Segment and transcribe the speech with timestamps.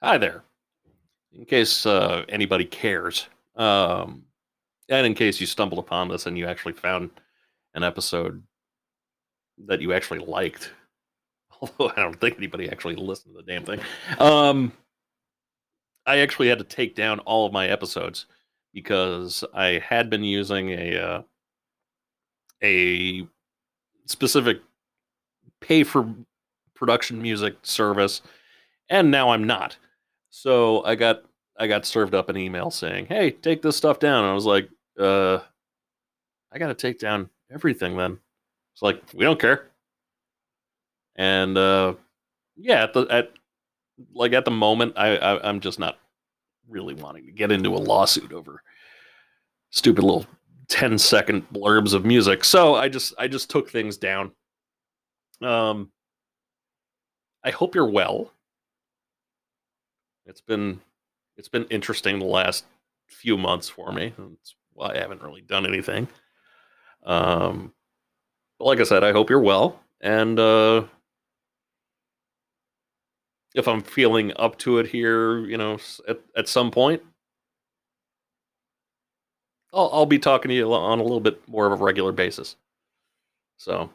[0.00, 0.44] Hi there.
[1.32, 4.22] In case uh, anybody cares, um,
[4.88, 7.10] and in case you stumbled upon this and you actually found
[7.74, 8.40] an episode
[9.66, 10.70] that you actually liked,
[11.60, 13.80] although I don't think anybody actually listened to the damn thing.
[14.20, 14.72] Um,
[16.06, 18.26] I actually had to take down all of my episodes
[18.72, 21.22] because I had been using a uh,
[22.62, 23.26] a
[24.06, 24.60] specific
[25.60, 26.08] pay for
[26.76, 28.22] production music service,
[28.88, 29.76] and now I'm not.
[30.30, 31.22] So I got
[31.58, 34.46] I got served up an email saying, "Hey, take this stuff down." And I was
[34.46, 34.68] like,
[34.98, 35.38] "Uh,
[36.52, 38.18] I got to take down everything then."
[38.74, 39.70] It's like we don't care.
[41.16, 41.94] And uh,
[42.56, 43.32] yeah, at the at
[44.14, 45.98] like at the moment, I, I I'm just not
[46.68, 48.62] really wanting to get into a lawsuit over
[49.70, 50.26] stupid little
[50.68, 52.44] 10 second blurbs of music.
[52.44, 54.32] So I just I just took things down.
[55.42, 55.90] Um
[57.44, 58.32] I hope you're well.
[60.28, 60.80] It's been
[61.36, 62.64] it's been interesting the last
[63.06, 64.12] few months for me.
[64.16, 66.06] That's why I haven't really done anything.
[67.04, 67.72] Um
[68.58, 70.84] but like I said, I hope you're well and uh
[73.54, 77.02] if I'm feeling up to it here, you know, at, at some point,
[79.72, 82.56] I'll, I'll be talking to you on a little bit more of a regular basis.
[83.56, 83.90] So,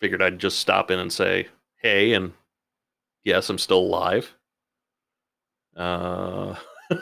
[0.00, 2.32] figured I'd just stop in and say, hey, and
[3.28, 4.34] yes, I'm still alive.
[5.76, 6.56] Uh,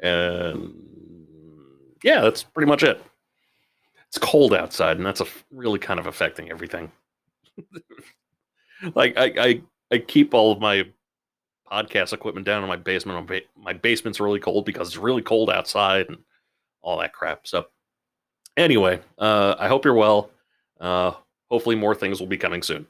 [0.00, 0.74] and
[2.02, 3.00] yeah, that's pretty much it.
[4.08, 6.90] It's cold outside, and that's a, really kind of affecting everything.
[8.94, 10.84] like I, I I keep all of my
[11.70, 13.30] podcast equipment down in my basement.
[13.56, 16.18] My basement's really cold because it's really cold outside and
[16.82, 17.46] all that crap.
[17.46, 17.66] So
[18.56, 20.30] anyway, uh, I hope you're well.
[20.80, 21.12] Uh,
[21.50, 22.86] hopefully more things will be coming soon.